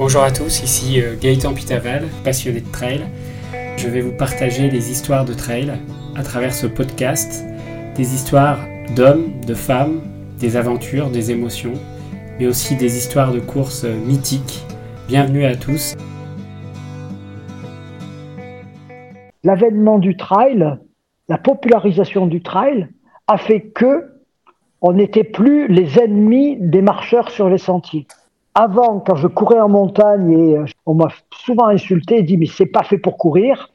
[0.00, 3.02] Bonjour à tous, ici euh, Gaëtan Pitaval, passionné de trail.
[3.76, 5.74] Je vais vous partager les histoires de trail
[6.16, 7.44] à travers ce podcast,
[7.96, 8.60] des histoires
[8.96, 10.00] d'hommes, de femmes,
[10.38, 11.74] des aventures, des émotions,
[12.38, 14.64] mais aussi des histoires de courses mythiques.
[15.06, 15.94] Bienvenue à tous.
[19.44, 20.78] L'avènement du trail,
[21.28, 22.88] la popularisation du trail
[23.26, 24.14] a fait que
[24.80, 28.06] on n'était plus les ennemis des marcheurs sur les sentiers.
[28.62, 32.44] Avant, quand je courais en montagne, et euh, on m'a souvent insulté et dit mais
[32.44, 33.70] c'est pas fait pour courir.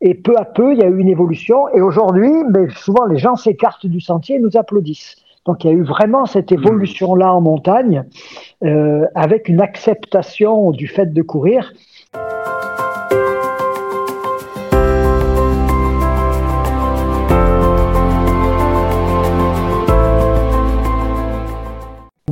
[0.00, 1.68] Et peu à peu, il y a eu une évolution.
[1.68, 5.14] Et aujourd'hui, ben, souvent les gens s'écartent du sentier et nous applaudissent.
[5.46, 6.54] Donc il y a eu vraiment cette mmh.
[6.54, 8.02] évolution-là en montagne,
[8.64, 11.72] euh, avec une acceptation du fait de courir.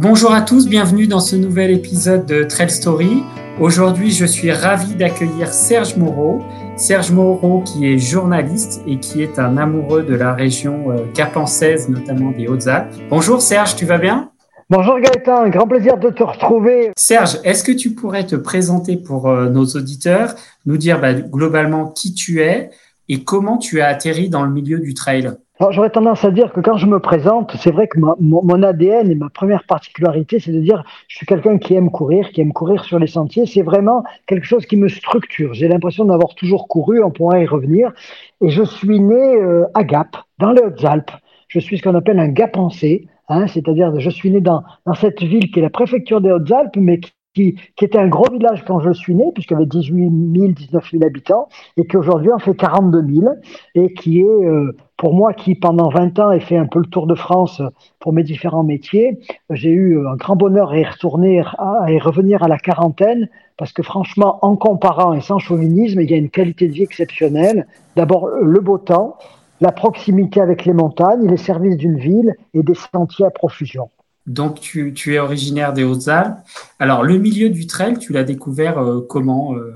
[0.00, 3.22] Bonjour à tous, bienvenue dans ce nouvel épisode de Trail Story.
[3.60, 6.40] Aujourd'hui, je suis ravi d'accueillir Serge Moreau.
[6.78, 11.90] Serge Moreau qui est journaliste et qui est un amoureux de la région euh, capençaise,
[11.90, 12.94] notamment des Hautes-Alpes.
[13.10, 14.30] Bonjour Serge, tu vas bien?
[14.70, 16.92] Bonjour Gaëtan, grand plaisir de te retrouver.
[16.96, 20.34] Serge, est-ce que tu pourrais te présenter pour euh, nos auditeurs,
[20.64, 22.70] nous dire bah, globalement qui tu es
[23.10, 25.32] et comment tu as atterri dans le milieu du trail?
[25.70, 29.14] J'aurais tendance à dire que quand je me présente, c'est vrai que mon, ADN et
[29.14, 32.84] ma première particularité, c'est de dire je suis quelqu'un qui aime courir, qui aime courir
[32.84, 33.46] sur les sentiers.
[33.46, 35.54] C'est vraiment quelque chose qui me structure.
[35.54, 37.92] J'ai l'impression d'avoir toujours couru, on pourra y revenir.
[38.40, 41.12] Et je suis né euh, à Gap, dans les Hautes-Alpes.
[41.48, 45.22] Je suis ce qu'on appelle un Gapensé, hein, c'est-à-dire je suis né dans, dans cette
[45.22, 48.64] ville qui est la préfecture des Hautes-Alpes, mais qui qui, qui, était un gros village
[48.66, 52.32] quand je suis né, puisqu'il y avait 18 000, 19 000 habitants, et qui aujourd'hui
[52.32, 53.34] en fait 42 000,
[53.74, 56.86] et qui est, euh, pour moi qui pendant 20 ans ai fait un peu le
[56.86, 57.60] tour de France
[57.98, 59.18] pour mes différents métiers,
[59.50, 63.72] j'ai eu un grand bonheur à y retourner, à y revenir à la quarantaine, parce
[63.72, 67.66] que franchement, en comparant et sans chauvinisme, il y a une qualité de vie exceptionnelle.
[67.96, 69.16] D'abord, le beau temps,
[69.60, 73.90] la proximité avec les montagnes, les services d'une ville et des sentiers à profusion.
[74.28, 76.38] Donc, tu, es originaire des Hautes-Alpes.
[76.78, 79.74] Alors, le milieu du trail, tu l'as découvert euh, comment euh,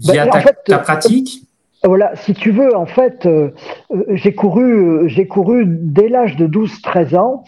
[0.00, 1.44] Via ben, ta, pratique?
[1.84, 3.50] Voilà, si tu veux, en fait, euh,
[4.10, 7.44] j'ai couru, j'ai couru dès l'âge de 12-13 ans.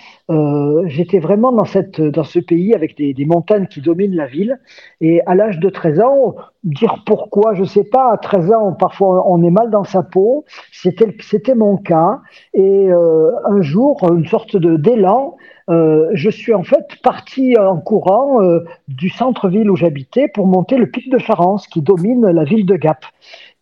[0.87, 4.61] J'étais vraiment dans cette, dans ce pays avec des, des, montagnes qui dominent la ville.
[5.01, 8.13] Et à l'âge de 13 ans, dire pourquoi, je sais pas.
[8.13, 10.45] À 13 ans, parfois, on est mal dans sa peau.
[10.73, 12.21] C'était, c'était mon cas.
[12.55, 15.37] Et un jour, une sorte de d'élan
[15.69, 20.77] euh, je suis en fait parti en courant euh, du centre-ville où j'habitais pour monter
[20.77, 23.05] le pic de Charence qui domine la ville de Gap.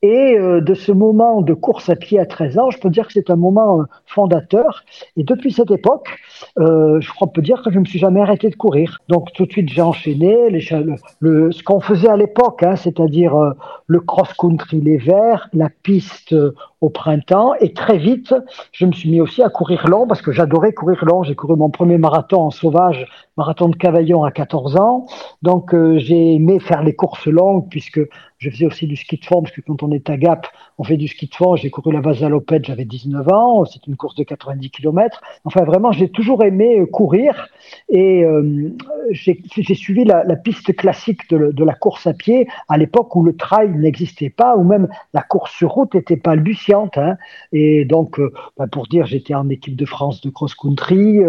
[0.04, 3.06] Et euh, de ce moment de course à pied à 13 ans, je peux dire
[3.06, 4.84] que c'est un moment euh, fondateur.
[5.16, 6.18] Et depuis cette époque,
[6.58, 8.98] euh, je crois qu'on peut dire que je ne me suis jamais arrêté de courir.
[9.08, 13.54] Donc tout de suite, j'ai enchaîné ce qu'on faisait à l'époque, hein, c'est-à-dire
[13.86, 16.36] le cross-country l'hiver, la piste
[16.82, 17.54] au printemps.
[17.60, 18.34] Et très vite,
[18.72, 21.22] je me suis mis aussi à courir long parce que j'adorais courir long.
[21.22, 23.06] J'ai couru mon premier marathon en sauvage,
[23.38, 25.06] marathon de Cavaillon à 14 ans.
[25.40, 28.00] Donc j'ai aimé faire les courses longues puisque
[28.44, 30.46] je faisais aussi du ski de fond, parce que quand on est à Gap,
[30.76, 31.56] on fait du ski de fond.
[31.56, 33.64] J'ai couru la Vasalopette, j'avais 19 ans.
[33.64, 35.22] C'est une course de 90 km.
[35.44, 37.48] Enfin, vraiment, j'ai toujours aimé euh, courir.
[37.88, 38.70] Et euh,
[39.10, 43.70] j'ai suivi la, piste classique de, la course à pied à l'époque où le trail
[43.70, 46.98] n'existait pas, ou même la course sur route n'était pas luciante.
[46.98, 47.16] Hein.
[47.52, 51.20] Et donc, euh, bah, pour dire, j'étais en équipe de France de cross-country.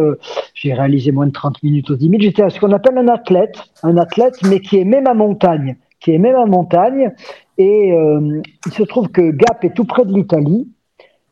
[0.53, 2.21] j'ai réalisé moins de 30 minutes aux 10 000.
[2.21, 6.19] J'étais ce qu'on appelle un athlète, un athlète, mais qui aimait ma montagne qui est
[6.19, 7.11] même en montagne.
[7.57, 10.69] Et euh, il se trouve que Gap est tout près de l'Italie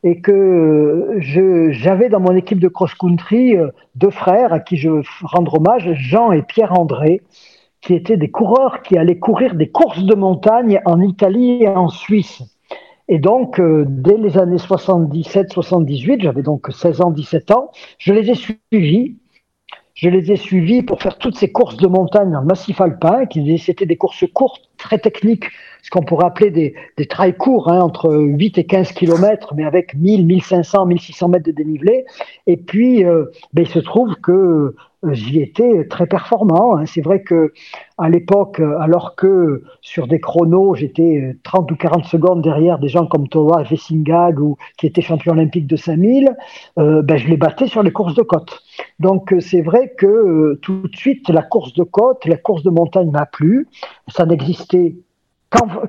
[0.02, 5.02] et que j'avais dans mon équipe de cross-country euh, deux frères à qui je veux
[5.22, 7.22] rendre hommage, Jean et Pierre-André,
[7.82, 11.88] qui étaient des coureurs qui allaient courir des courses de montagne en Italie et en
[11.88, 12.42] Suisse.
[13.06, 18.28] Et donc, euh, dès les années 77-78, j'avais donc 16 ans, 17 ans, je les
[18.28, 19.18] ai suivis
[19.94, 23.58] je les ai suivis pour faire toutes ces courses de montagne en massif alpin, qui
[23.58, 25.46] c'était des courses courtes, très techniques,
[25.82, 29.64] ce qu'on pourrait appeler des, des trails courts, hein, entre 8 et 15 km, mais
[29.64, 32.04] avec 1000, 1500, 1600 mètres de dénivelé.
[32.46, 34.74] Et puis, euh, ben, il se trouve que
[35.12, 36.76] j'y étais très performant.
[36.76, 36.86] Hein.
[36.86, 37.52] C'est vrai que
[37.98, 43.06] à l'époque, alors que sur des chronos, j'étais 30 ou 40 secondes derrière des gens
[43.06, 46.36] comme Thomas Vessingag ou qui était champion olympique de 5000,
[46.78, 48.62] euh, ben, je les battais sur les courses de côte.
[48.98, 52.70] Donc c'est vrai que euh, tout de suite, la course de côte, la course de
[52.70, 53.68] montagne m'a plu.
[54.08, 54.96] Ça n'existait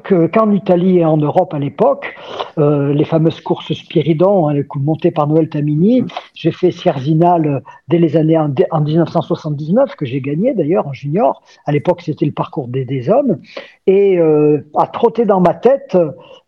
[0.04, 2.16] qu'en Italie et en Europe à l'époque,
[2.58, 6.04] euh, les fameuses courses Spiridon, hein, montées par Noël Tamini.
[6.34, 11.42] J'ai fait Sierzinal dès les années en, 1979, que j'ai gagné d'ailleurs en junior.
[11.66, 13.40] À l'époque, c'était le parcours des, des hommes.
[13.88, 15.98] Et euh, a trotté dans ma tête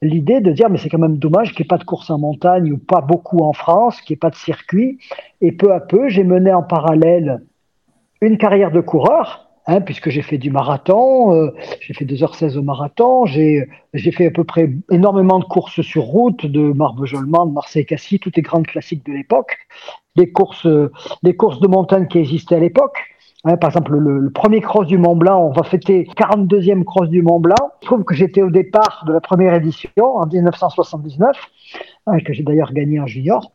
[0.02, 2.20] l'idée de dire, mais c'est quand même dommage qu'il n'y ait pas de course en
[2.20, 5.00] montagne ou pas beaucoup en France, qu'il n'y ait pas de circuit.
[5.42, 7.42] Et peu à peu, j'ai mené en parallèle
[8.22, 12.64] une carrière de coureur Hein, puisque j'ai fait du marathon, euh, j'ai fait 2h16 au
[12.64, 13.68] marathon, j'ai
[14.14, 18.44] fait à peu près énormément de courses sur route, de Marbejolement, de Marseille-Cassis, toutes les
[18.44, 19.58] grandes classiques de l'époque,
[20.16, 20.66] des courses,
[21.24, 22.98] des courses de montagne qui existaient à l'époque.
[23.44, 27.22] Hein, par exemple, le, premier cross du Mont Blanc, on va fêter 42e cross du
[27.22, 27.56] Mont Blanc.
[27.82, 31.38] Je trouve que j'étais au départ de la première édition en 1979,
[32.08, 33.52] hein, que j'ai d'ailleurs gagné en junior.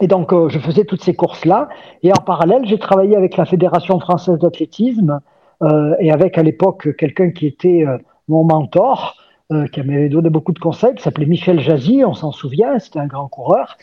[0.00, 1.68] Et donc, euh, je faisais toutes ces courses-là.
[2.02, 5.20] Et en parallèle, j'ai travaillé avec la Fédération française d'athlétisme
[5.62, 7.98] euh, et avec à l'époque quelqu'un qui était euh,
[8.28, 9.16] mon mentor,
[9.52, 13.00] euh, qui m'avait donné beaucoup de conseils, qui s'appelait Michel Jazzy, on s'en souvient, c'était
[13.00, 13.76] un grand coureur,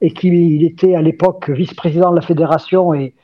[0.00, 3.14] et qui il était à l'époque vice-président de la fédération et,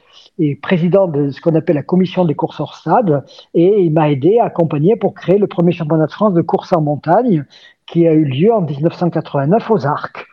[0.63, 3.23] président de ce qu'on appelle la commission des courses hors stade,
[3.53, 6.73] et il m'a aidé à accompagner pour créer le premier championnat de France de course
[6.73, 7.45] en montagne
[7.87, 10.30] qui a eu lieu en 1989 aux Arcs.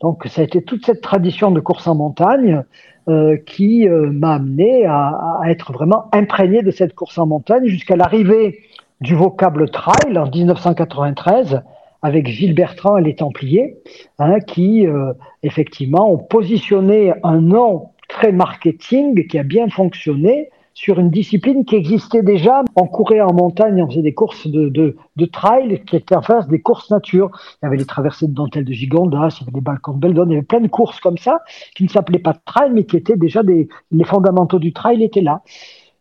[0.00, 2.64] Donc ça a été toute cette tradition de course en montagne
[3.08, 7.96] euh, qui euh, m'a amené à, être vraiment imprégné de cette course en montagne jusqu'à
[7.96, 8.60] l'arrivée
[9.00, 11.62] du vocable trail en 1993
[12.02, 13.76] avec Gilles Bertrand et les Templiers,
[14.18, 15.12] hein, qui euh,
[15.42, 20.50] effectivement ont positionné un nom très marketing qui a bien fonctionné
[20.80, 22.64] sur une discipline qui existait déjà.
[22.74, 24.96] On courait en montagne, on faisait des courses de,
[25.30, 27.30] trail qui étaient en face des courses nature.
[27.34, 29.98] Il y avait les traversées de dentelle de Gigondas, il y avait des balcons de
[29.98, 31.42] Beldon, il y avait plein de courses comme ça
[31.76, 35.20] qui ne s'appelaient pas trail, mais qui étaient déjà des, les fondamentaux du trail étaient
[35.20, 35.42] là.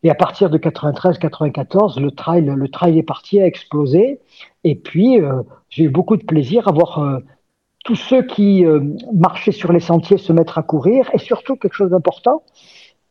[0.03, 4.21] Et à partir de 93-94, le trail, le trail est parti, a explosé.
[4.63, 7.19] Et puis, euh, j'ai eu beaucoup de plaisir à voir euh,
[7.83, 8.79] tous ceux qui euh,
[9.13, 11.09] marchaient sur les sentiers se mettre à courir.
[11.13, 12.43] Et surtout, quelque chose d'important,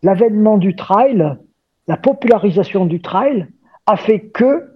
[0.03, 1.37] l'avènement du trail
[1.88, 3.49] la popularisation du trail
[3.87, 4.75] a fait que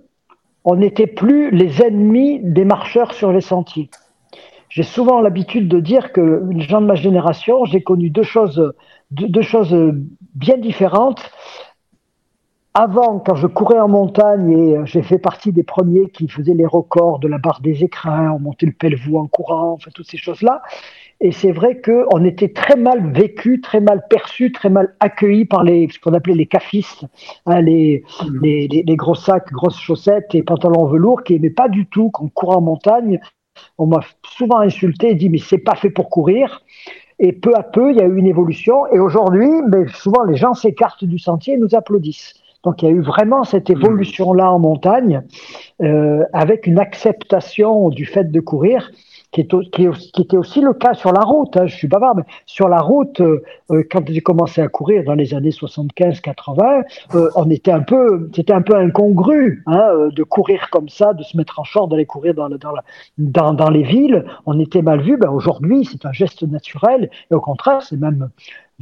[0.65, 3.91] on n'était plus les ennemis des marcheurs sur les sentiers.
[4.69, 8.73] J'ai souvent l'habitude de dire que les gens de ma génération, j'ai connu deux choses,
[9.11, 9.77] deux, choses
[10.35, 11.31] bien différentes.
[12.75, 16.65] Avant, quand je courais en montagne et j'ai fait partie des premiers qui faisaient les
[16.65, 20.17] records de la barre des écrins, on montait le Pelvoux en courant, enfin toutes ces
[20.17, 20.63] choses-là,
[21.21, 25.65] et c'est vrai qu'on était très mal vécu, très mal perçu, très mal accueilli par
[25.65, 27.05] les, ce qu'on appelait les cafistes,
[27.45, 28.39] hein, les, mmh.
[28.43, 32.31] les, les, gros sacs, grosses chaussettes et pantalons velours qui n'aimaient pas du tout qu'on
[32.31, 33.21] court en montagne.
[33.77, 36.63] On m'a souvent insulté et dit mais c'est pas fait pour courir.
[37.19, 38.87] Et peu à peu, il y a eu une évolution.
[38.89, 42.42] Et aujourd'hui, ben, souvent les gens s'écartent du sentier et nous applaudissent.
[42.65, 45.23] Donc il y a eu vraiment cette évolution-là en montagne,
[45.83, 48.91] euh, avec une acceptation du fait de courir
[49.33, 51.57] qui, était aussi le cas sur la route.
[51.57, 55.05] Hein, je suis bavard, mais sur la route, euh, euh, quand j'ai commencé à courir
[55.05, 60.11] dans les années 75-80, euh, on était un peu, c'était un peu incongru hein, euh,
[60.11, 64.25] de courir comme ça, de se mettre en short, d'aller courir dans, les villes.
[64.45, 65.17] On était mal vu.
[65.17, 68.29] Ben, Aujourd'hui, c'est un geste naturel et au contraire, c'est même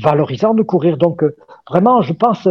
[0.00, 0.96] valorisant de courir.
[0.96, 1.24] Donc
[1.68, 2.48] vraiment, je pense,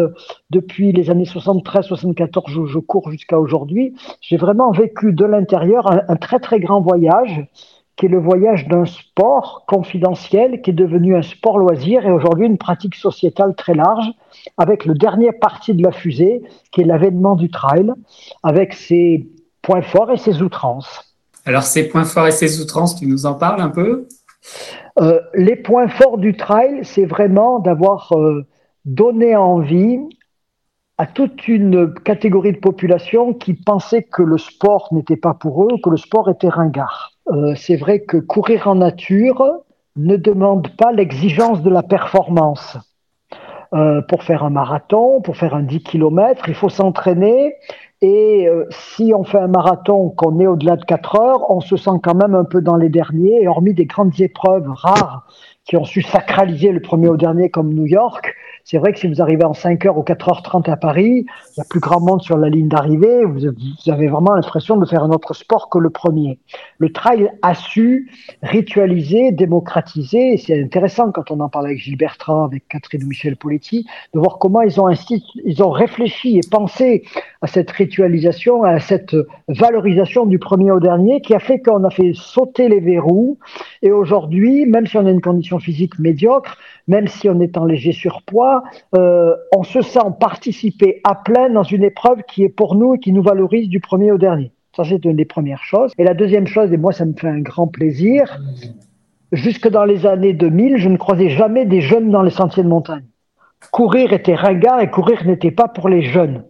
[0.50, 6.02] depuis les années 73-74, je, je, cours jusqu'à aujourd'hui, j'ai vraiment vécu de l'intérieur un,
[6.08, 7.46] un, très très grand voyage
[8.00, 12.46] qui est le voyage d'un sport confidentiel qui est devenu un sport loisir et aujourd'hui
[12.46, 14.10] une pratique sociétale très large,
[14.58, 16.42] avec le dernier parti de la fusée,
[16.72, 17.92] qui est l'avènement du trail,
[18.42, 19.28] avec ses
[19.62, 21.14] points forts et ses outrances.
[21.44, 24.08] Alors ces points forts et ces outrances, tu nous en parles un peu?
[25.00, 28.46] Euh, Les points forts du trail, c'est vraiment d'avoir euh,
[28.86, 30.00] donné envie
[30.98, 35.78] à toute une catégorie de population qui pensait que le sport n'était pas pour eux,
[35.82, 37.12] que le sport était ringard.
[37.32, 39.44] Euh, c'est vrai que courir en nature
[39.96, 42.78] ne demande pas l'exigence de la performance.
[44.08, 47.54] Pour faire un marathon, pour faire un 10 km, il faut s'entraîner.
[48.02, 51.76] Et euh, si on fait un marathon qu'on est au-delà de 4 heures, on se
[51.76, 53.42] sent quand même un peu dans les derniers.
[53.42, 55.26] Et hormis des grandes épreuves rares
[55.66, 58.36] qui ont su sacraliser le premier au dernier comme New York,
[58.70, 61.64] c'est vrai que si vous arrivez en 5h ou 4h30 à Paris, il y a
[61.68, 63.48] plus grand monde sur la ligne d'arrivée, vous,
[63.88, 66.38] avez vraiment l'impression de faire un autre sport que le premier.
[66.78, 68.12] Le trail a su
[68.44, 73.38] ritualiser, démocratiser, et c'est intéressant quand on en parle avec Gilles Bertrand, avec Catherine Michel
[73.38, 74.88] Poletti, de voir comment ils ont,
[75.46, 77.06] ils ont réfléchi et pensé
[77.42, 79.16] à cette ritualisation, à cette
[79.48, 83.40] valorisation du premier au dernier, qui a fait qu'on a fait sauter les verrous,
[83.82, 87.66] et aujourd'hui, même si on a une condition physique médiocre, même si on est en
[87.66, 88.64] léger surpoids,
[88.96, 93.00] euh, on se sent participer à plein dans une épreuve qui est pour nous et
[93.00, 94.52] qui nous valorise du premier au dernier.
[94.76, 95.92] Ça, c'est une des premières choses.
[95.98, 98.40] Et la deuxième chose, et moi, ça me fait un grand plaisir,
[99.32, 102.70] jusque dans les années 2000, je ne croisais jamais des jeunes dans les sentiers de
[102.70, 103.06] montagne.
[103.72, 106.44] Courir était ringard et courir n'était pas pour les jeunes.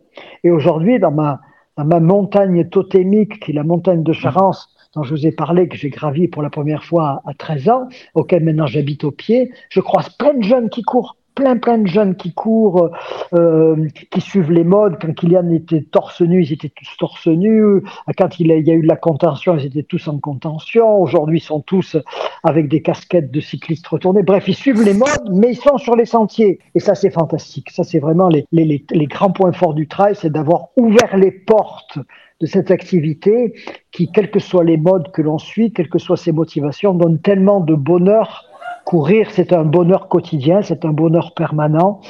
[0.43, 1.39] Et aujourd'hui, dans ma,
[1.77, 5.67] dans ma montagne totémique, qui est la montagne de Charence, dont je vous ai parlé,
[5.67, 9.51] que j'ai gravi pour la première fois à 13 ans, auquel maintenant j'habite au pied,
[9.69, 12.89] je croise plein de jeunes qui courent plein plein de jeunes qui courent,
[13.33, 14.97] euh, qui suivent les modes.
[15.01, 17.81] Quand Kylian était torse nu, ils étaient tous torse nu.
[18.17, 21.01] Quand il, y a eu de la contention, ils étaient tous en contention.
[21.01, 21.95] Aujourd'hui, ils sont tous
[22.43, 24.21] avec des casquettes de cyclistes retournés.
[24.21, 26.59] Bref, ils suivent les modes, mais ils sont sur les sentiers.
[26.75, 27.69] Et ça, c'est fantastique.
[27.71, 31.31] Ça, c'est vraiment les, les, les grands points forts du trail, c'est d'avoir ouvert les
[31.31, 31.99] portes
[32.41, 33.53] de cette activité
[33.91, 37.19] qui, quels que soient les modes que l'on suit, quelles que soient ses motivations, donne
[37.19, 38.48] tellement de bonheur
[38.83, 42.01] courir, c'est un bonheur quotidien, c'est un bonheur permanent.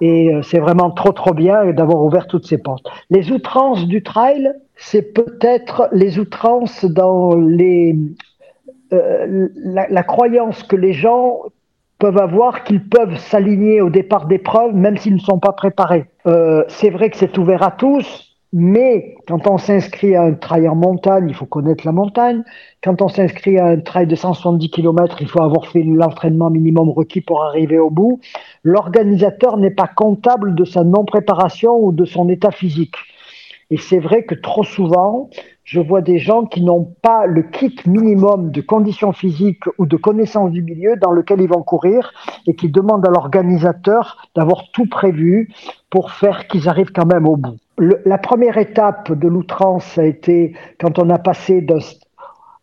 [0.00, 2.86] Et euh, c'est vraiment trop, trop bien d'avoir ouvert toutes ces portes.
[3.10, 7.96] Les outrances du trail, c'est peut-être les outrances dans les,
[8.92, 11.40] euh, la, croyance que les gens
[11.98, 16.06] peuvent avoir qu'ils peuvent s'aligner au départ d'épreuves même s'ils ne sont pas préparés.
[16.26, 20.68] Euh, c'est vrai que c'est ouvert à tous, mais quand on s'inscrit à un trail
[20.68, 22.42] en montagne, il faut connaître la montagne.
[22.82, 26.88] Quand on s'inscrit à un trail de 170 km, il faut avoir fait l'entraînement minimum
[26.88, 28.20] requis pour arriver au bout.
[28.62, 32.96] L'organisateur n'est pas comptable de sa non-préparation ou de son état physique.
[33.70, 35.28] Et c'est vrai que trop souvent,
[35.64, 39.96] je vois des gens qui n'ont pas le kit minimum de conditions physiques ou de
[39.98, 42.14] connaissances du milieu dans lequel ils vont courir
[42.46, 45.52] et qui demandent à l'organisateur d'avoir tout prévu
[45.90, 47.58] pour faire qu'ils arrivent quand même au bout.
[47.78, 51.78] La première étape de l'outrance a été quand on a passé de,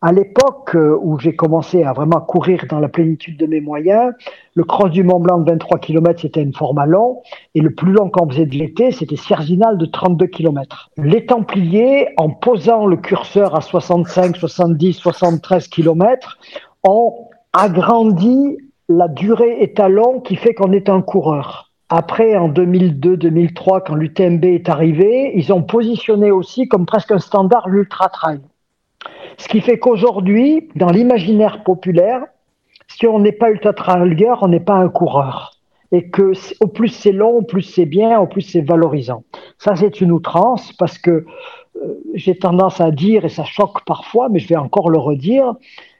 [0.02, 4.12] à l'époque euh, où j'ai commencé à vraiment courir dans la plénitude de mes moyens,
[4.54, 7.22] le cross du Mont Blanc de 23 km, c'était une format long,
[7.54, 10.90] et le plus long qu'on faisait de l'été, c'était Sierzinal de 32 km.
[10.98, 16.38] Les Templiers, en posant le curseur à 65, 70, 73 km,
[16.84, 18.58] ont agrandi
[18.88, 21.65] la durée étalon qui fait qu'on est un coureur.
[21.88, 27.68] Après, en 2002-2003, quand l'UTMB est arrivé, ils ont positionné aussi comme presque un standard
[27.68, 28.40] l'ultra trail.
[29.38, 32.22] Ce qui fait qu'aujourd'hui, dans l'imaginaire populaire,
[32.88, 35.52] si on n'est pas ultra trailer, on n'est pas un coureur.
[35.92, 39.22] Et que au plus c'est long, au plus c'est bien, au plus c'est valorisant.
[39.58, 44.28] Ça, c'est une outrance parce que euh, j'ai tendance à dire, et ça choque parfois,
[44.28, 45.54] mais je vais encore le redire,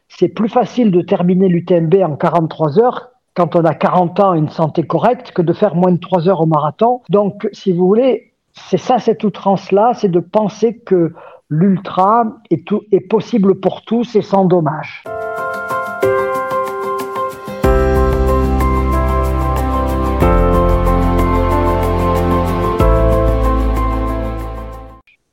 [0.09, 4.38] c'est plus facile de terminer l'UTMB en 43 heures quand on a 40 ans et
[4.38, 7.02] une santé correcte que de faire moins de 3 heures au marathon.
[7.11, 11.12] Donc, si vous voulez, c'est ça cette outrance-là, c'est de penser que
[11.50, 15.05] l'ultra est, est possible pour tous et sans dommage.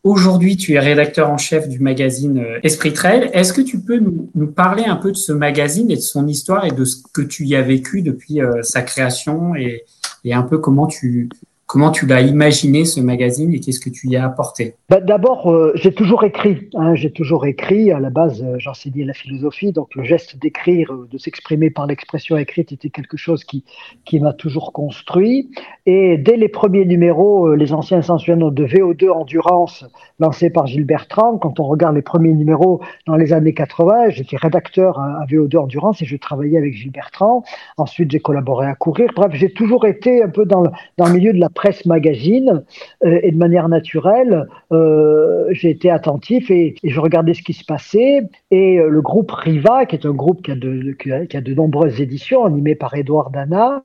[0.04, 3.30] Aujourd'hui, tu es rédacteur en chef du magazine euh, Esprit Trail.
[3.32, 6.66] Est-ce que tu peux nous, parler un peu de ce magazine et de son histoire
[6.66, 9.86] et de ce que tu y as vécu depuis euh, sa création et,
[10.26, 11.30] et, un peu comment tu,
[11.74, 14.76] Comment tu l'as imaginé ce magazine et qu'est-ce que tu y as apporté?
[14.90, 16.70] Bah, D'abord, euh, j'ai toujours écrit.
[16.76, 17.92] Hein, j'ai toujours écrit.
[17.92, 21.88] À la base, euh, j'enseignais la philosophie, donc le geste d'écrire, euh, de s'exprimer par
[21.88, 23.64] l'expression écrite, était quelque chose qui,
[24.06, 25.50] qui m'a toujours construit.
[25.88, 29.84] Et dès les premiers numéros, les anciens souviennent de VO2 Endurance,
[30.20, 31.40] lancé par Gilles Bertrand.
[31.40, 36.04] Quand on regarde les premiers numéros dans les années 80, j'étais rédacteur à, VO2 Endurance
[36.04, 37.44] et je travaillais avec Gilles Bertrand.
[37.78, 39.10] Ensuite, j'ai collaboré à Courir.
[39.16, 42.66] Bref, j'ai toujours été un peu dans le, dans le milieu de la presse magazine
[43.06, 47.64] euh, et de manière naturelle, euh, j'ai été attentif et, je regardais ce qui se
[47.64, 48.28] passait.
[48.52, 52.76] Et euh, le groupe Riva, qui est un groupe qui a de, nombreuses éditions, animé
[52.76, 53.84] par Edouard Dana,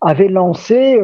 [0.00, 0.98] avait lancé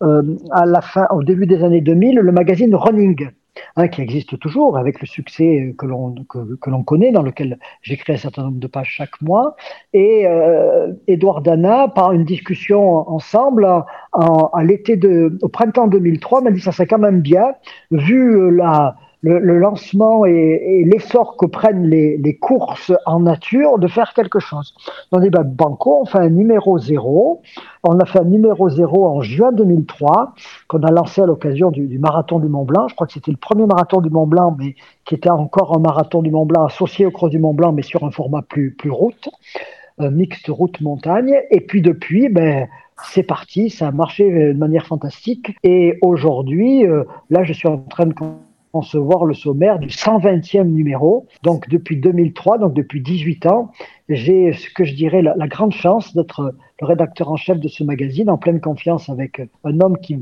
[0.00, 3.28] au début des années 2000 le magazine Running.
[3.76, 8.14] Hein, qui existe toujours avec le succès que l'on que, l'on connaît, dans lequel j'écris
[8.14, 9.56] un certain nombre de pages chaque mois.
[9.92, 13.66] Et euh, Edouard Dana, par une discussion ensemble,
[14.12, 17.54] à l'été de, au printemps 2003, m'a dit ça serait quand même bien,
[17.90, 24.12] vu la le, lancement et, l'essor que prennent les, les, courses en nature de faire
[24.14, 24.74] quelque chose.
[25.12, 27.40] On dit, ben, Banco, on fait un numéro zéro.
[27.84, 30.34] On a fait un numéro zéro en juin 2003,
[30.68, 32.88] qu'on a lancé à l'occasion du, du, marathon du Mont Blanc.
[32.88, 34.74] Je crois que c'était le premier marathon du Mont Blanc, mais
[35.04, 37.82] qui était encore un marathon du Mont Blanc associé au Cross du Mont Blanc, mais
[37.82, 39.28] sur un format plus, plus route,
[39.98, 41.40] un mixte route-montagne.
[41.50, 42.66] Et puis depuis, ben,
[43.04, 45.56] c'est parti, ça a marché de manière fantastique.
[45.62, 48.14] Et aujourd'hui, euh, là, je suis en train de
[48.72, 53.70] concevoir le sommaire du 120e numéro, donc depuis 2003, donc depuis 18 ans.
[54.08, 58.30] j'ai ce que je dirais la, grande chance d'être rédacteur en chef de ce magazine,
[58.30, 60.16] en pleine confiance avec un homme qui,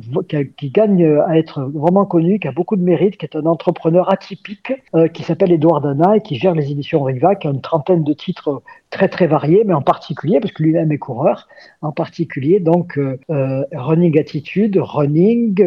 [0.70, 4.72] gagne à être vraiment connu, qui a beaucoup de mérite, qui est un entrepreneur atypique,
[4.94, 8.04] euh, qui s'appelle Edouard Dana et qui gère les éditions Riva, qui a une trentaine
[8.04, 11.48] de titres très très variés, mais en particulier, parce que lui-même est coureur,
[11.82, 15.62] en particulier donc euh, euh, Running Attitude, Running,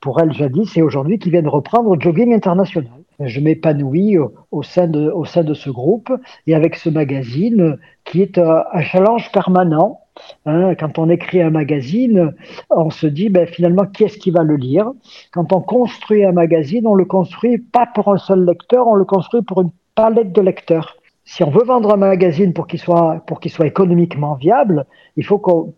[0.00, 5.54] pour elle jadis et aujourd'hui, qui viennent reprendre Jogging International je m'épanouis au, sein de,
[5.54, 6.12] ce groupe
[6.46, 10.00] et avec ce magazine qui est un, challenge permanent.
[10.44, 10.74] Hein.
[10.74, 12.34] quand on écrit un magazine,
[12.68, 14.92] on se dit ben, finalement qui est-ce qui va le lire?
[15.32, 19.06] Quand on construit un magazine, on le construit pas pour un seul lecteur, on le
[19.06, 20.96] construit pour une palette de lecteurs.
[21.24, 25.24] Si on veut vendre un magazine pour qu'il soit pour qu'il soit économiquement viable, il
[25.24, 25.70] faut que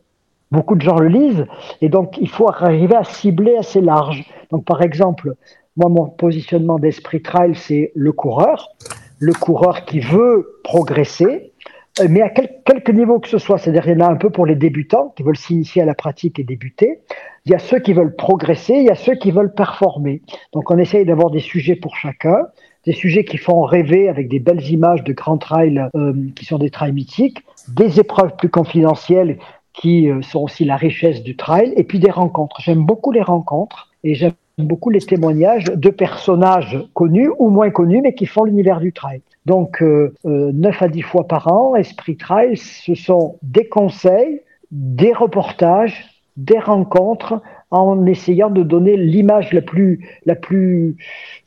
[0.50, 1.46] beaucoup de gens le lisent
[1.80, 4.24] et donc il faut arriver à cibler assez large.
[4.50, 5.34] Donc par exemple,
[5.76, 8.70] moi, mon positionnement d'esprit trail, c'est le coureur,
[9.18, 11.52] le coureur qui veut progresser,
[12.00, 13.58] euh, mais à quel, quelque niveau que ce soit.
[13.58, 15.94] C'est-à-dire, il y en a un peu pour les débutants qui veulent s'initier à la
[15.94, 17.00] pratique et débuter.
[17.44, 20.22] Il y a ceux qui veulent progresser, il y a ceux qui veulent performer.
[20.52, 22.46] Donc, on essaye d'avoir des sujets pour chacun,
[22.86, 26.58] des sujets qui font rêver avec des belles images de grands trails euh, qui sont
[26.58, 27.38] des trails mythiques,
[27.68, 29.38] des épreuves plus confidentielles
[29.72, 32.60] qui euh, sont aussi la richesse du trail, et puis des rencontres.
[32.60, 38.00] J'aime beaucoup les rencontres et j'aime beaucoup les témoignages de personnages connus ou moins connus,
[38.02, 39.20] mais qui font l'univers du trail.
[39.46, 44.40] Donc, euh, euh, 9 à 10 fois par an, Esprit Trail, ce sont des conseils,
[44.70, 46.06] des reportages,
[46.36, 50.96] des rencontres, en essayant de donner l'image la plus, la, plus,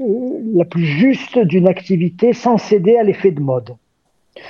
[0.01, 0.05] euh,
[0.53, 3.75] la plus juste d'une activité sans céder à l'effet de mode.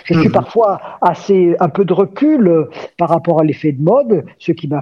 [0.03, 0.33] Je suis mhm.
[0.33, 4.67] parfois assez un peu de recul euh, par rapport à l'effet de mode, ce qui
[4.67, 4.81] m'a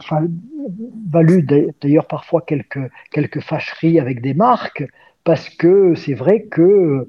[1.10, 1.46] valu
[1.82, 2.80] d'ailleurs parfois quelques,
[3.12, 4.86] quelques fâcheries avec des marques,
[5.24, 7.08] parce que c'est vrai que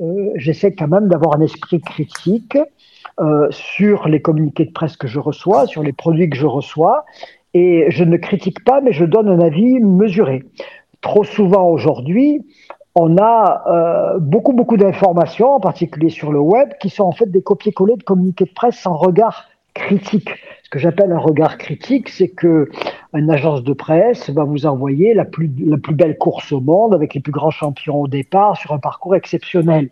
[0.00, 2.58] euh, j'essaie quand même d'avoir un esprit critique
[3.20, 7.04] euh, sur les communiqués de presse que je reçois, sur les produits que je reçois,
[7.54, 10.44] et je ne critique pas, mais je donne un avis mesuré.
[11.00, 12.42] Trop souvent aujourd'hui,
[12.94, 17.30] on a euh, beaucoup, beaucoup d'informations, en particulier sur le web, qui sont en fait
[17.30, 20.30] des copier-coller de communiqués de presse sans regard critique.
[20.68, 22.68] Ce que j'appelle un regard critique, c'est que
[23.14, 26.92] une agence de presse va vous envoyer la plus, la plus belle course au monde
[26.92, 29.88] avec les plus grands champions au départ sur un parcours exceptionnel.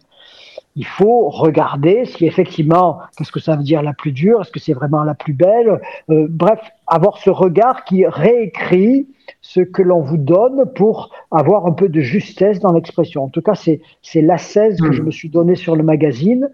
[0.75, 4.61] Il faut regarder si effectivement, qu'est-ce que ça veut dire la plus dure, est-ce que
[4.61, 9.07] c'est vraiment la plus belle, euh, bref, avoir ce regard qui réécrit
[9.41, 13.25] ce que l'on vous donne pour avoir un peu de justesse dans l'expression.
[13.25, 13.81] En tout cas, c'est
[14.21, 16.51] l'assaise que je me suis donné sur le magazine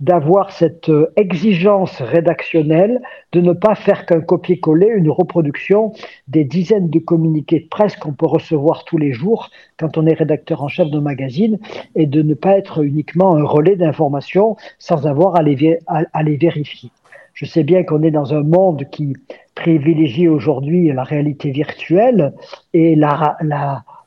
[0.00, 3.00] d'avoir cette euh, exigence rédactionnelle
[3.32, 5.92] de ne pas faire qu'un copier-coller, une reproduction
[6.28, 10.12] des dizaines de communiqués de presse qu'on peut recevoir tous les jours quand on est
[10.14, 11.58] rédacteur en chef d'un magazine
[11.94, 16.36] et de ne pas être uniquement un relais d'informations sans avoir à les, à, les
[16.36, 16.90] vérifier.
[17.32, 19.14] Je sais bien qu'on est dans un monde qui
[19.54, 22.34] privilégie aujourd'hui la réalité virtuelle
[22.74, 23.36] et la,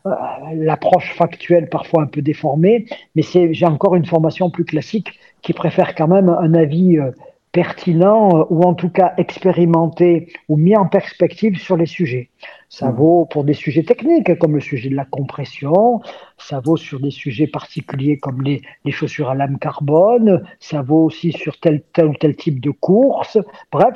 [0.05, 0.09] euh,
[0.53, 5.95] l'approche factuelle parfois un peu déformée, mais j'ai encore une formation plus classique qui préfère
[5.95, 7.11] quand même un avis euh,
[7.51, 12.29] pertinent euh, ou en tout cas expérimenté ou mis en perspective sur les sujets.
[12.69, 12.95] Ça mmh.
[12.95, 16.01] vaut pour des sujets techniques comme le sujet de la compression,
[16.37, 21.03] ça vaut sur des sujets particuliers comme les, les chaussures à lame carbone, ça vaut
[21.03, 23.39] aussi sur tel, tel ou tel type de course.
[23.71, 23.95] Bref,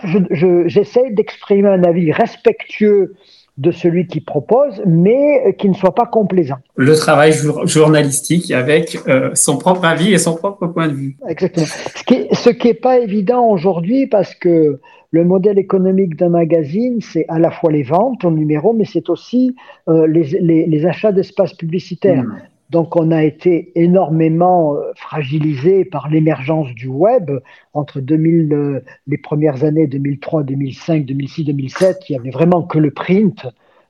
[0.66, 3.16] j'essaie je, d'exprimer un avis respectueux
[3.58, 6.58] de celui qui propose, mais qui ne soit pas complaisant.
[6.76, 7.34] Le travail
[7.66, 11.18] journalistique avec euh, son propre avis et son propre point de vue.
[11.28, 11.68] Exactement.
[11.68, 14.80] Ce qui n'est pas évident aujourd'hui parce que
[15.12, 19.10] le modèle économique d'un magazine, c'est à la fois les ventes en numéro, mais c'est
[19.10, 19.56] aussi
[19.88, 22.24] euh, les, les, achats d'espaces publicitaires.
[22.24, 22.40] Hmm.
[22.70, 27.32] Donc on a été énormément euh, fragilisé par l'émergence du web
[27.74, 32.10] entre 2000, euh, les premières années 2003, 2005, 2006, 2007.
[32.10, 33.46] Il y avait vraiment que le print.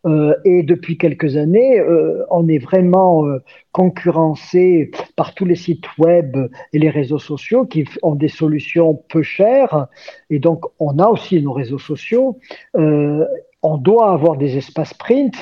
[0.05, 1.81] Euh, et depuis quelques années,
[2.29, 3.23] on est vraiment
[3.71, 6.35] concurrencé par tous les sites web
[6.73, 9.87] et les réseaux sociaux qui ont des solutions peu chères.
[10.29, 12.37] Et donc, on a aussi nos réseaux sociaux.
[12.73, 15.35] on doit avoir des espaces print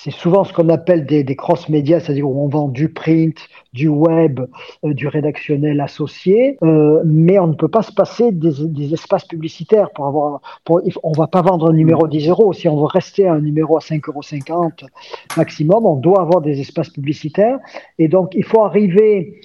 [0.00, 3.36] c'est souvent ce qu'on appelle des, cross-médias, c'est-à-dire où on vend du print,
[3.72, 4.38] du web,
[4.84, 9.90] euh, du rédactionnel associé, euh, mais on ne peut pas se passer des, espaces publicitaires
[9.90, 10.40] pour avoir.
[10.64, 12.52] Pour, on va pas vendre un numéro 10 euros.
[12.52, 14.62] Si on veut rester à un numéro à 5,50 euros
[15.36, 17.58] maximum, on doit avoir des espaces publicitaires.
[17.98, 19.40] Et donc, il faut arriver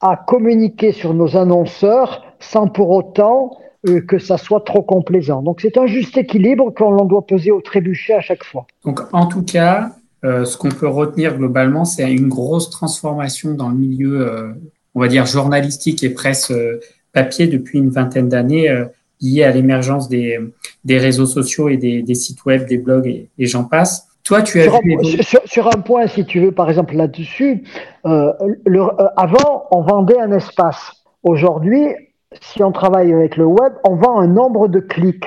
[0.00, 5.42] à communiquer sur nos annonceurs sans pour autant euh, que ça soit trop complaisant.
[5.42, 8.66] Donc c'est un juste équilibre qu'on doit peser au trébuchet à chaque fois.
[8.84, 9.90] Donc en tout cas,
[10.24, 14.52] euh, ce qu'on peut retenir globalement, c'est une grosse transformation dans le milieu, euh,
[14.94, 16.52] on va dire, journalistique et presse
[17.12, 18.68] papier depuis une vingtaine d'années
[19.20, 20.38] liées à l'émergence des,
[20.84, 24.08] des, réseaux sociaux et des, des, sites web, des blogs et, j'en passe.
[24.24, 26.96] Toi, tu as sur, vu un, sur, sur, un point, si tu veux, par exemple,
[26.96, 27.62] là-dessus,
[28.06, 28.32] euh,
[28.68, 30.92] euh, avant, on vendait un espace.
[31.22, 31.86] Aujourd'hui,
[32.40, 35.26] si on travaille avec le web, on vend un nombre de clics.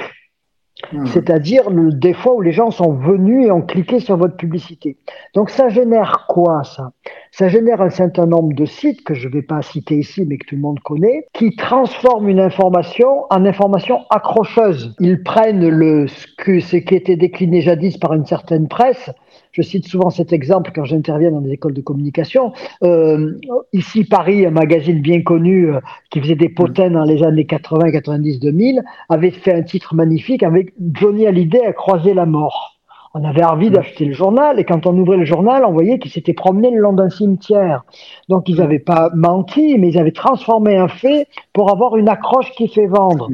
[0.94, 1.06] Hmm.
[1.08, 4.98] C'est-à-dire des fois où les gens sont venus et ont cliqué sur votre publicité.
[5.36, 6.92] Donc ça génère quoi ça?
[7.32, 10.38] Ça génère un certain nombre de sites que je ne vais pas citer ici mais
[10.38, 14.96] que tout le monde connaît, qui transforment une information en information accrocheuse.
[15.00, 16.28] Ils prennent le, ce,
[16.62, 19.12] ce qui était décliné jadis par une certaine presse
[19.60, 22.54] je cite souvent cet exemple quand j'interviens dans des écoles de communication.
[22.84, 23.34] Euh,
[23.74, 27.92] ici, Paris, un magazine bien connu euh, qui faisait des potins dans les années 80,
[27.92, 32.80] 90, 2000, avait fait un titre magnifique avec Johnny Hallyday a croisé la mort.
[33.16, 36.12] On avait envie d'acheter le journal et quand on ouvrait le journal, on voyait qu'il
[36.12, 37.84] s'était promené le long d'un cimetière.
[38.30, 42.52] Donc ils n'avaient pas menti, mais ils avaient transformé un fait pour avoir une accroche
[42.52, 43.30] qui fait vendre.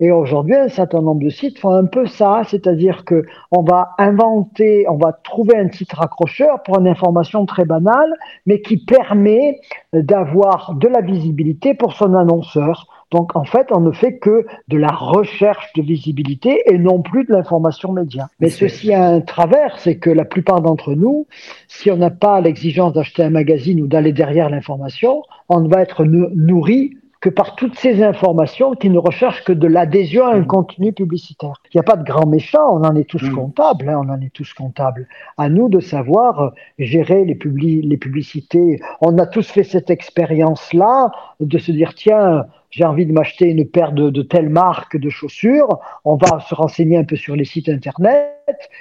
[0.00, 3.90] Et aujourd'hui, un certain nombre de sites font un peu ça, c'est-à-dire que on va
[3.98, 8.10] inventer, on va trouver un titre accrocheur pour une information très banale,
[8.46, 9.60] mais qui permet
[9.92, 12.86] d'avoir de la visibilité pour son annonceur.
[13.10, 17.24] Donc en fait, on ne fait que de la recherche de visibilité et non plus
[17.24, 18.28] de l'information média.
[18.38, 21.26] Mais ceci a un travers, c'est que la plupart d'entre nous,
[21.68, 26.04] si on n'a pas l'exigence d'acheter un magazine ou d'aller derrière l'information, on va être
[26.04, 30.92] nourri que par toutes ces informations qui ne recherchent que de l'adhésion à un contenu
[30.92, 31.52] publicitaire.
[31.66, 33.34] Il n'y a pas de grand méchant, on en est tous mm.
[33.34, 35.06] comptables, hein, on en est tous comptables.
[35.36, 37.38] À nous de savoir euh, gérer les,
[37.82, 38.80] les publicités.
[39.02, 43.66] On a tous fait cette expérience-là de se dire, tiens, j'ai envie de m'acheter une
[43.66, 47.44] paire de, de telle marque de chaussures, on va se renseigner un peu sur les
[47.44, 48.40] sites internet,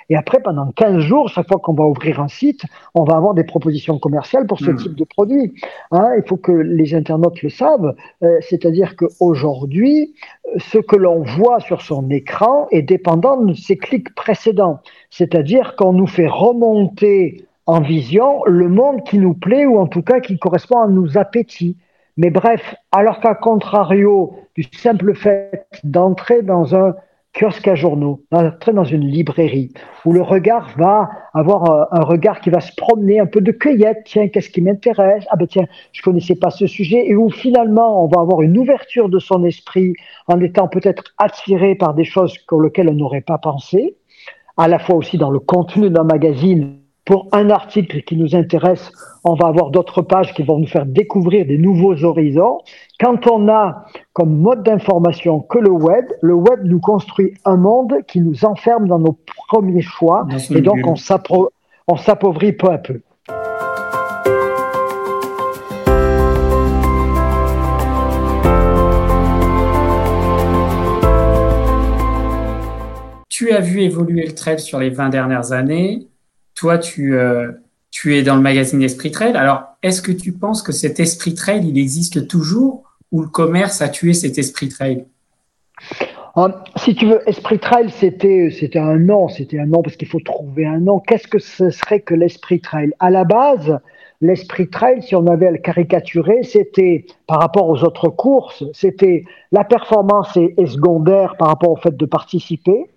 [0.10, 2.64] et après, pendant 15 jours, chaque fois qu'on va ouvrir un site,
[2.96, 4.78] on va avoir des propositions commerciales pour ce hmm.
[4.78, 5.54] type de produit.
[5.92, 10.14] Hein, il faut que les internautes le savent, euh, c'est-à-dire qu'aujourd'hui,
[10.58, 15.94] ce que l'on voit sur son écran est dépendant de ses clics précédents, c'est-à-dire qu'on
[15.94, 20.40] nous fait remonter en vision le monde qui nous plaît ou en tout cas qui
[20.40, 21.78] correspond à nos appétits.
[22.20, 26.94] Mais bref, alors qu'à contrario du simple fait d'entrer dans un
[27.34, 29.72] kiosque à journaux, d'entrer dans une librairie,
[30.04, 33.54] où le regard va avoir euh, un, regard qui va se promener, un peu de
[33.54, 35.24] cueillette, tiens, qu'est-ce qui m'intéresse?
[35.30, 38.58] Ah ben tiens, je connaissais pas ce sujet, et où finalement on va avoir une
[38.58, 39.94] ouverture de son esprit
[40.28, 43.96] en étant peut-être attiré par des choses pour lesquelles on n'aurait pas pensé,
[44.58, 46.79] à la fois aussi dans le contenu d'un magazine
[47.10, 48.92] pour un article qui nous intéresse,
[49.24, 52.60] on va avoir d'autres pages qui vont nous faire découvrir des nouveaux horizons.
[53.00, 57.96] Quand on a comme mode d'information que le web, le web nous construit un monde
[58.08, 59.18] qui nous enferme dans nos
[59.48, 63.02] premiers choix et donc on s'appauvrit peu à peu.
[73.30, 76.09] Tu as vu évoluer le trade sur les 20 dernières années
[76.60, 77.54] toi, tu, euh,
[77.90, 79.36] tu es dans le magazine Esprit Trail.
[79.38, 83.82] Alors, est-ce que tu penses que cet esprit trail, il existe toujours ou le commerce
[83.82, 85.06] a tué cet esprit trail?
[86.78, 90.22] Si tu veux, Esprit Trail, c'était, c'était un nom, c'était un nom parce qu'il faut
[90.22, 91.00] trouver un nom.
[91.00, 92.94] Qu'est-ce que ce serait que l'Esprit Trail?
[93.00, 93.78] À la base,
[94.22, 99.24] l'Esprit Trail, si on avait à le caricaturer, c'était, par rapport aux autres courses, c'était
[99.52, 102.90] la performance est, secondaire par rapport au fait de participer.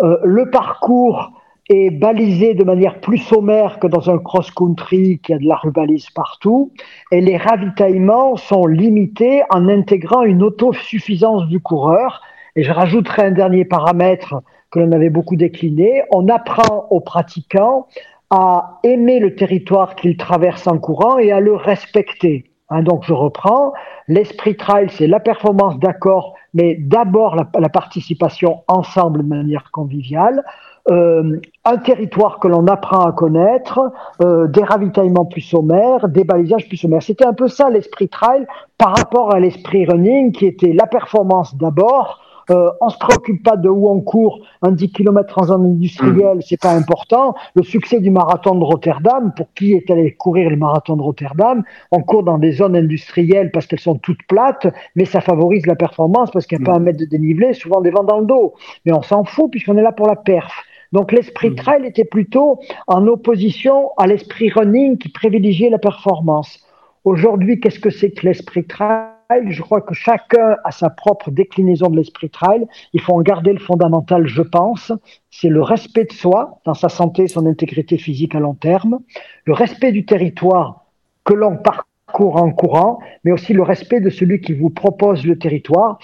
[0.00, 1.39] Euh, le parcours
[1.70, 6.10] est balisé de manière plus sommaire que dans un cross-country qui a de la rubalise
[6.10, 6.72] partout,
[7.12, 12.22] et les ravitaillements sont limités en intégrant une autosuffisance du coureur.
[12.56, 16.02] Et je rajouterai un dernier paramètre que l'on avait beaucoup décliné.
[16.10, 17.86] On apprend aux pratiquants
[18.30, 22.50] à aimer le territoire qu'ils traversent en courant et à le respecter.
[22.70, 23.72] Hein, donc je reprends,
[24.08, 30.44] l'esprit trail, c'est la performance d'accord, mais d'abord la, la, participation ensemble de manière conviviale.
[30.90, 36.66] Euh, un territoire que l'on apprend à connaître, euh, des ravitaillements plus sommaires, des balisages
[36.66, 37.02] plus sommaires.
[37.02, 38.44] C'était un peu ça l'esprit trail
[38.76, 42.20] par rapport à l'esprit running qui était la performance d'abord.
[42.50, 46.38] Euh, on se préoccupe pas de où on court, un 10 km en zone industrielle,
[46.38, 46.42] mmh.
[46.42, 47.34] c'est pas important.
[47.54, 51.62] Le succès du marathon de Rotterdam, pour qui est allé courir le marathon de Rotterdam,
[51.92, 55.76] on court dans des zones industrielles parce qu'elles sont toutes plates, mais ça favorise la
[55.76, 58.26] performance parce qu'il n'y a pas un mètre de dénivelé, souvent des vents dans le
[58.26, 58.54] dos.
[58.84, 60.64] Mais on s'en fout puisqu'on est là pour la perf.
[60.92, 61.54] Donc l'esprit mmh.
[61.56, 66.60] trail était plutôt en opposition à l'esprit running qui privilégiait la performance.
[67.04, 69.08] Aujourd'hui, qu'est-ce que c'est que l'esprit trail?
[69.48, 72.66] Je crois que chacun a sa propre déclinaison de l'esprit trail.
[72.92, 74.92] Il faut en garder le fondamental, je pense.
[75.30, 78.98] C'est le respect de soi dans sa santé, son intégrité physique à long terme,
[79.44, 80.84] le respect du territoire
[81.24, 85.38] que l'on parcourt en courant, mais aussi le respect de celui qui vous propose le
[85.38, 86.00] territoire,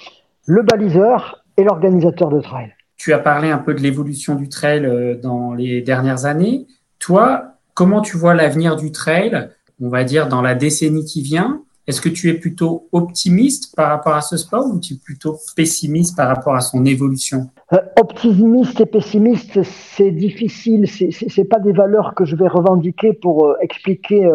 [0.47, 2.76] le baliseur et l'organisateur de trail.
[3.07, 6.67] Tu as parlé un peu de l'évolution du trail euh, dans les dernières années.
[6.99, 9.49] Toi, comment tu vois l'avenir du trail,
[9.81, 11.63] on va dire dans la décennie qui vient?
[11.87, 15.39] Est-ce que tu es plutôt optimiste par rapport à ce sport ou tu es plutôt
[15.55, 17.49] pessimiste par rapport à son évolution?
[17.73, 20.89] Euh, Optimiste et pessimiste, c'est difficile.
[20.89, 24.29] Ce pas des valeurs que je vais revendiquer pour euh, expliquer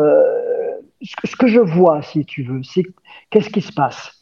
[1.01, 2.61] ce que je vois, si tu veux.
[2.63, 2.83] C'est
[3.31, 4.13] qu'est-ce qui se passe?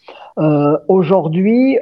[0.88, 1.78] Aujourd'hui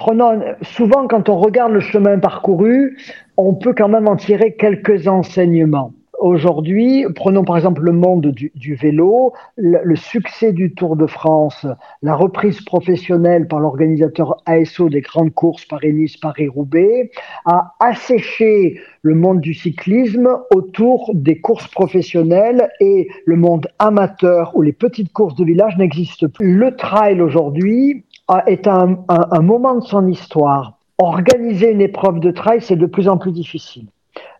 [0.00, 2.96] prenons, souvent quand on regarde le chemin parcouru,
[3.36, 5.92] on peut quand même en tirer quelques enseignements.
[6.20, 11.66] Aujourd'hui, prenons par exemple le monde du, vélo, le, succès du Tour de France,
[12.02, 17.10] la reprise professionnelle par l'organisateur ASO des grandes courses Paris-Nice, Paris-Roubaix,
[17.46, 24.62] a asséché le monde du cyclisme autour des courses professionnelles et le monde amateur où
[24.62, 26.54] les petites courses de village n'existent plus.
[26.54, 28.04] Le trail aujourd'hui
[28.46, 30.74] est un, un, moment de son histoire.
[30.98, 33.86] Organiser une épreuve de trail, c'est de plus en plus difficile.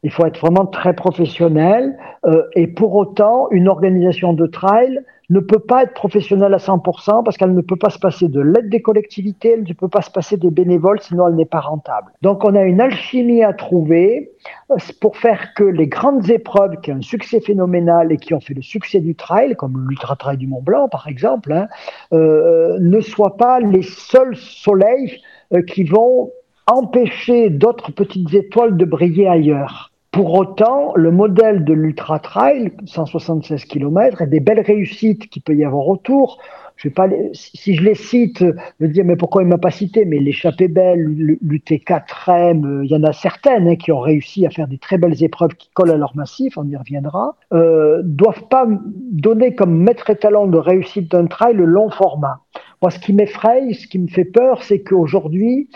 [0.03, 5.01] Il faut être vraiment très professionnel euh, et pour autant, une organisation de trail
[5.31, 8.41] ne peut pas être professionnelle à 100% parce qu'elle ne peut pas se passer de
[8.41, 11.61] l'aide des collectivités, elle ne peut pas se passer des bénévoles, sinon elle n'est pas
[11.61, 12.13] rentable.
[12.21, 14.33] Donc on a une alchimie à trouver
[14.71, 18.41] euh, pour faire que les grandes épreuves qui ont un succès phénoménal et qui ont
[18.41, 21.69] fait le succès du trail, comme l'Ultra Trail du Mont Blanc par exemple, hein,
[22.13, 25.21] euh, ne soient pas les seuls soleils
[25.53, 26.33] euh, qui vont
[26.67, 29.90] empêcher d'autres petites étoiles de briller ailleurs.
[30.13, 35.55] Pour autant, le modèle de l'Ultra Trail, 176 km, et des belles réussites qu'il peut
[35.55, 36.39] y avoir autour,
[36.81, 39.71] je vais pas si je les cite, je vais dire mais pourquoi il m'a pas
[39.71, 41.05] cité Mais l'échappée belle,
[41.45, 44.97] l'UT4M, euh, il y en a certaines hein, qui ont réussi à faire des très
[44.97, 49.77] belles épreuves qui collent à leur massif, on y reviendra, euh, doivent pas donner comme
[49.77, 52.41] maître étalon de réussite d'un trail le long format.
[52.81, 55.69] Moi, ce qui m'effraie, ce qui me fait peur, c'est qu'aujourd'hui,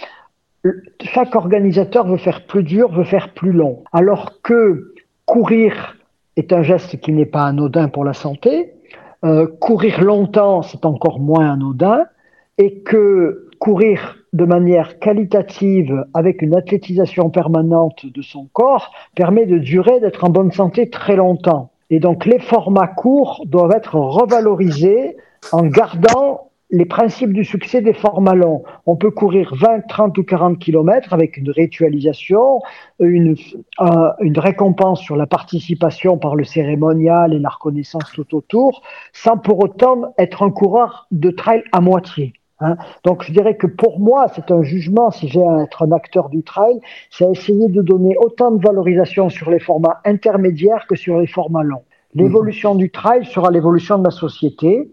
[1.03, 3.85] chaque organisateur veut faire plus dur, veut faire plus long.
[3.93, 4.95] Alors que
[5.27, 5.97] courir
[6.37, 8.73] est un geste qui n'est pas anodin pour la santé,
[9.25, 12.05] euh, courir longtemps, c'est encore moins anodin,
[12.59, 19.59] et que courir de manière qualitative avec une athlétisation permanente de son corps permet de
[19.59, 21.71] durer, d'être en bonne santé très longtemps.
[21.91, 25.17] Et donc les formats courts doivent être revalorisés
[25.53, 28.63] en gardant les principes du succès des formats longs.
[28.87, 32.61] On peut courir 20, 30 ou 40 km avec une ritualisation,
[32.99, 33.37] une,
[33.81, 39.37] euh, une récompense sur la participation par le cérémonial et la reconnaissance tout autour, sans
[39.37, 42.33] pour autant être un coureur de trail à moitié.
[42.61, 42.77] Hein.
[43.05, 46.29] Donc je dirais que pour moi, c'est un jugement, si j'ai à être un acteur
[46.29, 51.19] du trail, c'est essayer de donner autant de valorisation sur les formats intermédiaires que sur
[51.19, 51.85] les formats longs.
[52.15, 54.89] L'évolution du trail sera l'évolution de la société.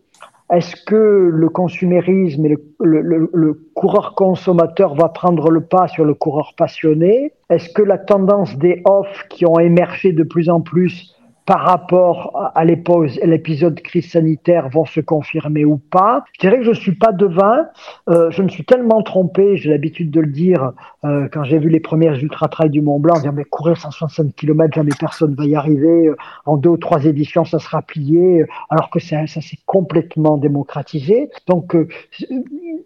[0.52, 6.54] Est-ce que le consumérisme et le, coureur consommateur va prendre le pas sur le coureur
[6.58, 7.32] passionné?
[7.50, 11.16] Est-ce que la tendance des off qui ont émergé de plus en plus
[11.52, 16.24] par rapport à l'épisode crise sanitaire vont se confirmer ou pas.
[16.32, 17.66] Je dirais que je ne suis pas devin.
[18.08, 20.72] Euh, je me suis tellement trompé, j'ai l'habitude de le dire,
[21.04, 24.74] euh, quand j'ai vu les premières ultra-trails du Mont Blanc, dire mais courir 160 km,
[24.74, 26.08] jamais personne va y arriver.
[26.08, 30.38] Euh, en deux ou trois éditions, ça sera plié, alors que ça, ça s'est complètement
[30.38, 31.32] démocratisé.
[31.48, 31.76] Donc,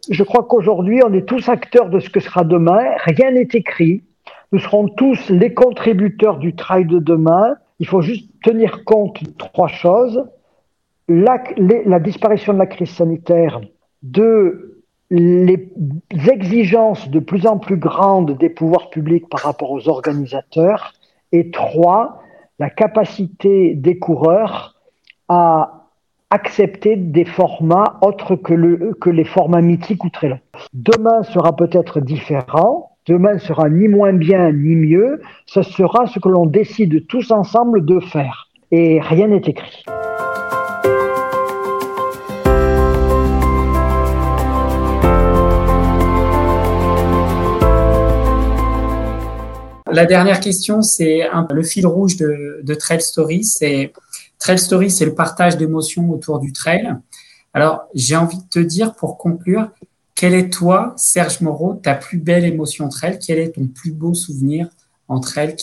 [0.10, 2.82] je crois qu'aujourd'hui, on est tous acteurs de ce que sera demain.
[3.04, 4.02] Rien n'est écrit.
[4.52, 7.58] Nous serons tous les contributeurs du trail de demain.
[7.80, 10.26] Il faut juste tenir compte de trois choses.
[11.08, 11.38] La,
[12.00, 13.62] disparition de la crise sanitaire,
[14.02, 15.70] de les
[16.32, 20.94] exigences de plus en plus grandes des pouvoirs publics par rapport aux organisateurs,
[21.32, 22.22] et trois,
[22.58, 24.76] la capacité des coureurs
[25.28, 25.90] à
[26.30, 30.40] accepter des formats autres que, que les formats mythiques ou très longs.
[30.74, 36.28] Demain sera peut-être différent, Demain sera ni moins bien ni mieux, ce sera ce que
[36.28, 38.50] l'on décide tous ensemble de faire.
[38.72, 39.86] Et rien n'est écrit.
[49.92, 53.48] La dernière question, c'est le fil rouge de, Trail Story.
[54.40, 56.96] Trail Story, c'est le partage d'émotions autour du trail.
[57.54, 59.70] Alors, j'ai envie de te dire pour conclure,
[60.16, 63.20] quelle est toi, Serge Moreau, ta plus belle émotion entre elles?
[63.20, 64.70] Quel est ton plus beau souvenir
[65.10, 65.56] entre elles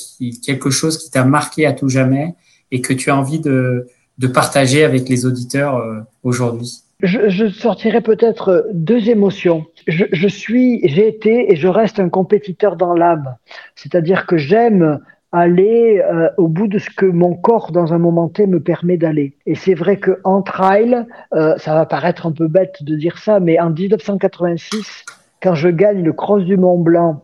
[0.45, 2.35] Quelque chose qui t'a marqué à tout jamais
[2.71, 3.89] et que tu as envie de,
[4.33, 6.83] partager avec les auditeurs euh, aujourd'hui?
[7.03, 9.65] Je, sortirai peut-être deux émotions.
[9.89, 13.37] Je, je suis, j'ai été et je reste un compétiteur dans l'âme.
[13.75, 15.01] C'est-à-dire que j'aime
[15.33, 18.99] aller euh, au bout de ce que mon corps dans un moment T me permet
[18.99, 19.35] d'aller.
[19.47, 23.19] Et c'est vrai que en trail, euh, ça va paraître un peu bête de dire
[23.19, 25.05] ça, mais en 1986,
[25.43, 27.23] quand je gagne le Cross du Mont Blanc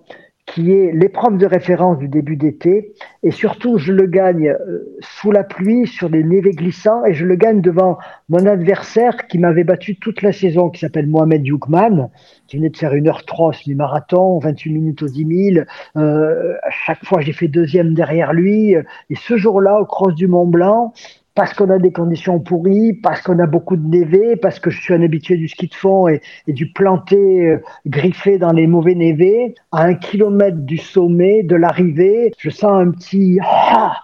[0.48, 2.94] qui est l'épreuve de référence du début d'été.
[3.22, 7.26] Et surtout, je le gagne euh, sous la pluie, sur des névés glissants, et je
[7.26, 12.10] le gagne devant mon adversaire qui m'avait battu toute la saison, qui s'appelle Mohamed Youkman,
[12.46, 15.66] qui venait de faire une heure 3 semi-marathon, 28 minutes aux 10 000.
[15.96, 18.72] Euh, à chaque fois, j'ai fait deuxième derrière lui.
[18.72, 20.94] Et ce jour-là, au cross du Mont Blanc,
[21.38, 24.80] parce qu'on a des conditions pourries, parce qu'on a beaucoup de névés, parce que je
[24.80, 28.96] suis un habitué du ski de fond et, du planté euh, griffé dans les mauvais
[28.96, 33.94] névés, à un kilomètre du sommet, de l'arrivée, je sens un petit ah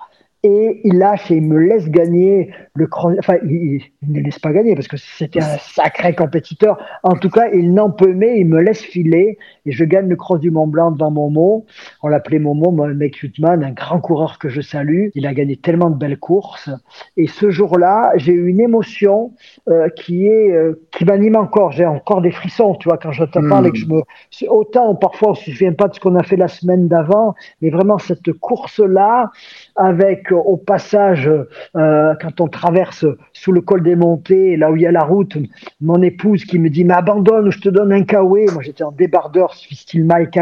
[0.44, 4.74] et il lâche et il me laisse gagner le enfin il, ne laisse pas gagner
[4.74, 6.78] parce que c'était un sacré compétiteur.
[7.02, 10.16] En tout cas il n'en peut mais il me laisse filer et je gagne le
[10.16, 11.64] cross du Mont Blanc devant Momo.
[12.02, 15.08] On l'appelait Momo mec Hutman un grand coureur que je salue.
[15.14, 16.68] Il a gagné tellement de belles courses.
[17.16, 19.32] Et ce jour-là j'ai eu une émotion
[19.70, 21.72] euh, qui est euh, qui m'anime encore.
[21.72, 24.02] J'ai encore des frissons tu vois quand je te parle et que je me
[24.48, 27.70] autant parfois on se souvient pas de ce qu'on a fait la semaine d'avant mais
[27.70, 29.30] vraiment cette course là
[29.76, 31.30] avec au passage,
[31.76, 35.04] euh, quand on traverse sous le col des montées, là où il y a la
[35.04, 35.36] route,
[35.80, 38.46] mon épouse qui me dit Mais abandonne, je te donne un kawaii.
[38.52, 40.38] Moi, j'étais en débardeur, style Mike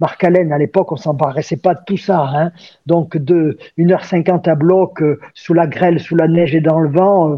[0.00, 0.52] Mark Allen.
[0.52, 2.20] À l'époque, on s'embarrassait pas de tout ça.
[2.20, 2.52] Hein.
[2.86, 6.88] Donc, de 1h50 à bloc, euh, sous la grêle, sous la neige et dans le
[6.88, 7.36] vent, euh,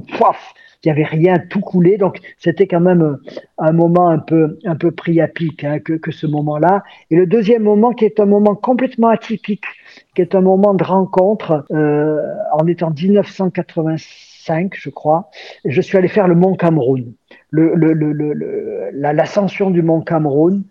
[0.84, 1.96] il n'y avait rien, tout coulé.
[1.96, 3.16] Donc c'était quand même euh,
[3.58, 6.82] un moment un peu, un peu pris à pic que, que ce moment-là.
[7.10, 9.64] Et le deuxième moment qui est un moment complètement atypique,
[10.14, 12.20] qui est un moment de rencontre, euh,
[12.52, 15.30] en étant 1985, je crois,
[15.64, 17.14] je suis allé faire le Mont Cameroun,
[17.50, 20.64] le, le, l'ascension du Mont Cameroun,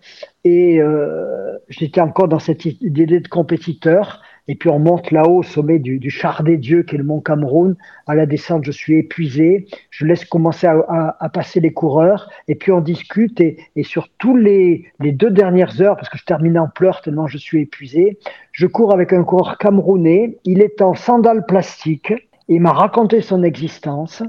[0.44, 4.22] et euh, j'étais encore dans cette idée de compétiteur.
[4.48, 7.04] Et puis on monte là-haut au sommet du, du, char des dieux qui est le
[7.04, 7.76] mont Cameroun.
[8.08, 9.68] À la descente, je suis épuisé.
[9.90, 12.30] Je laisse commencer à, à, passer les coureurs.
[12.48, 13.40] Et puis on discute.
[13.40, 17.02] Et, et sur tous les, les, deux dernières heures, parce que je termine en pleurs
[17.02, 18.18] tellement je suis épuisé,
[18.52, 20.38] je cours avec un coureur camerounais.
[20.44, 22.14] Il est en sandales plastiques.
[22.48, 24.24] Il m'a raconté son existence.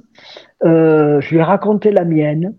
[0.65, 2.55] Euh, je lui ai raconté la mienne.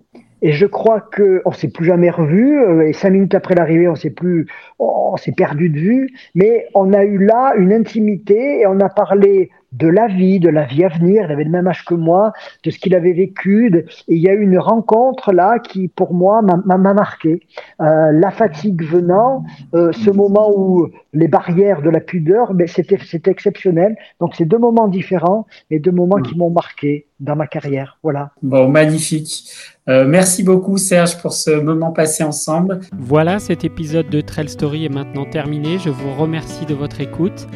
[0.45, 2.59] Et je crois que on s'est plus jamais revu.
[2.59, 6.09] Euh, et cinq minutes après l'arrivée, on s'est plus, on s'est perdu de vue.
[6.35, 10.49] Mais on a eu là une intimité et on a parlé de la vie, de
[10.49, 11.25] la vie à venir.
[11.25, 12.31] Il avait le même âge que moi,
[12.63, 13.71] de ce qu'il avait vécu.
[13.75, 17.41] et il y a eu une rencontre là qui, pour moi, m'a marqué.
[17.81, 22.97] Euh, la fatigue venant, euh, ce moment où les barrières de la pudeur, mais c'était
[23.25, 23.95] exceptionnel.
[24.19, 27.97] Donc c'est deux moments différents, mais deux moments qui m'ont marqué dans ma carrière.
[28.03, 28.31] Voilà.
[28.41, 29.45] Bon, magnifique.
[29.89, 32.79] Euh, merci beaucoup Serge pour ce moment passé ensemble.
[32.97, 35.77] Voilà, cet épisode de Trail Story est maintenant terminé.
[35.77, 37.47] Je vous remercie de votre écoute.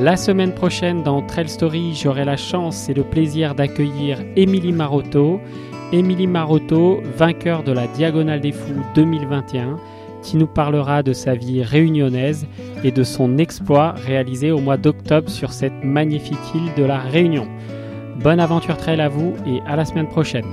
[0.00, 5.40] La semaine prochaine, dans Trail Story, j'aurai la chance et le plaisir d'accueillir Émilie Marotto.
[5.92, 9.76] Émilie Marotto, vainqueur de la Diagonale des Fous 2021,
[10.22, 12.46] qui nous parlera de sa vie réunionnaise
[12.84, 17.48] et de son exploit réalisé au mois d'octobre sur cette magnifique île de la Réunion.
[18.22, 20.46] Bonne aventure trail à vous et à la semaine prochaine.